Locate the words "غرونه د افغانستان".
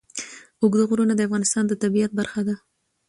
0.89-1.63